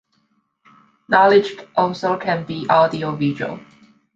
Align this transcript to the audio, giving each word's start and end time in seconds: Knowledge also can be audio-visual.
Knowledge 1.09 1.57
also 1.77 2.17
can 2.17 2.43
be 2.43 2.67
audio-visual. 2.67 3.59